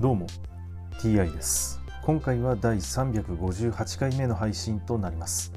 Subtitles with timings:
[0.00, 0.28] どうも
[1.00, 1.80] TI です。
[2.04, 5.52] 今回は第358回目の配信となります。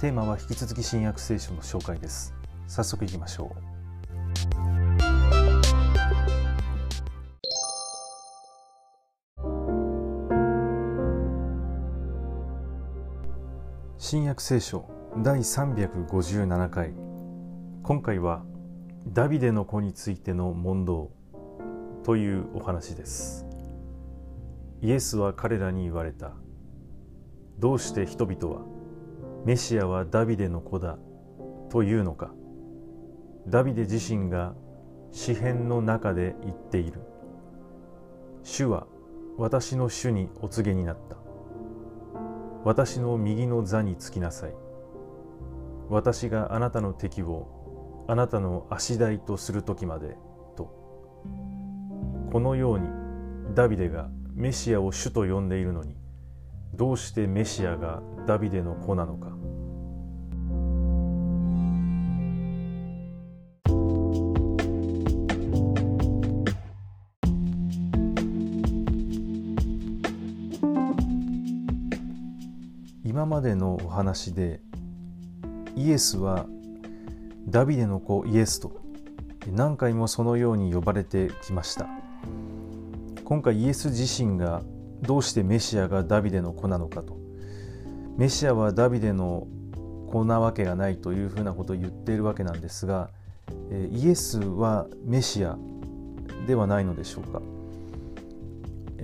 [0.00, 2.32] テーマは引き続き新約聖書の紹介です。
[2.66, 3.74] 早速いきましょう。
[13.98, 14.88] 新約聖書
[15.18, 16.94] 第357回。
[17.82, 18.46] 今回は
[19.08, 21.12] ダビデの子についての問答
[22.02, 23.44] というお話です。
[24.84, 26.32] イエスは彼らに言われた。
[27.58, 28.66] どうして人々は
[29.46, 30.98] メシアはダビデの子だ
[31.70, 32.34] というのか。
[33.48, 34.52] ダビデ自身が
[35.10, 37.00] 詩篇の中で言っている。
[38.42, 38.86] 主は
[39.38, 41.16] 私の主にお告げになった。
[42.62, 44.54] 私の右の座につきなさい。
[45.88, 50.18] 私があなたの敵をあなたの足台とする時まで
[50.56, 50.64] と。
[52.30, 52.86] このように
[53.54, 55.94] ダビデがメシアを主と呼んでいるのに
[56.74, 59.28] どうしてメシアがダビデの子なのか。
[73.04, 74.60] 今までのお話で
[75.76, 76.46] イエスは
[77.48, 78.80] ダビデの子イエスと
[79.52, 82.03] 何回もそのように呼ばれてきました。
[83.24, 84.62] 今回イエス自身が
[85.00, 87.16] どうしてメシアがダビデの子なのかと。
[88.16, 89.46] メシアはダビデの
[90.10, 93.10] 子なわけがないというふうなことを言っているわけなんですが
[93.90, 95.58] イエスはメシア
[96.46, 97.42] ではないのでしょうか。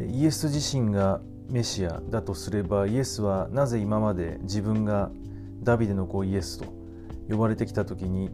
[0.08, 5.10] イエス自身がメシアだとすればイエスはなぜ今まで自分が
[5.62, 6.66] ダビデの子イエスと
[7.28, 8.30] 呼ばれてきた時に、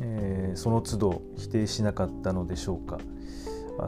[0.00, 2.98] えー、その都度否定しなかったのでしょうか。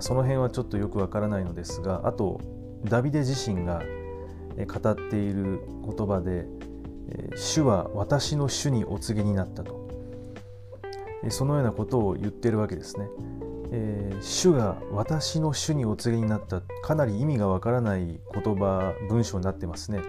[0.00, 2.40] その辺はちょっとよくわからないのですがあと
[2.84, 3.82] ダビデ自身が
[4.66, 6.46] 語っている言葉で
[7.36, 9.86] 「主は私の主にお告げになった」と
[11.28, 13.08] そのようなことを言ってるわけですね。
[13.72, 20.02] えー、主が私の主にお告げになったかなり意味がわからない言葉文章になってますね。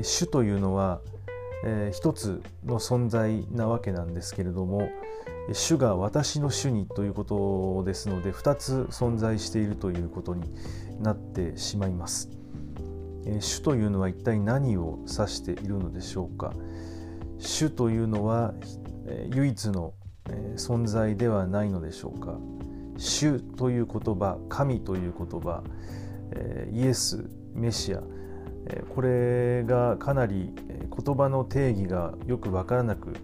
[0.00, 1.00] 主というのは、
[1.64, 4.88] えー、一つの存在なわけなんですけれども
[5.52, 10.42] 主が私の主にということですので2つ存在しているということに
[11.00, 12.30] なってしまいます。
[13.26, 16.52] え主というのは一体何を指しているのでしょうか
[17.38, 18.54] 主というのは
[19.06, 19.94] え唯一の
[20.28, 22.38] え存在ではないのでしょうか
[22.96, 25.62] 主という言葉神という言葉
[26.32, 28.02] えイエスメシア
[28.94, 30.52] これがかなり
[31.04, 33.14] 言葉の定義がよく分からなく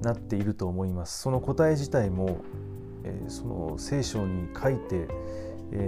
[0.00, 1.22] なっていると思います。
[1.22, 2.38] その答え自体も
[3.28, 5.08] その聖書に書いて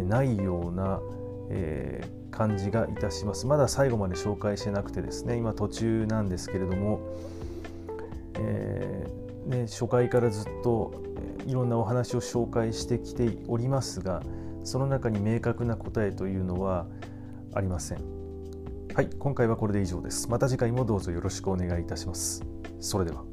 [0.09, 1.01] ないような
[2.31, 3.47] 感じがいたします。
[3.47, 7.01] まだ最後まで紹介してなくてですね今途中なんですけれども、
[8.39, 10.95] えーね、初回からずっと
[11.47, 14.23] いろんなお話を紹介してきておりますが
[14.65, 16.87] その中に明確な答えというのは
[17.55, 18.22] ありません。
[18.95, 20.29] はい今回はこれで以上です。
[20.29, 22.45] また次回もどうぞよろしくお願いいたします。
[22.79, 23.32] それでは。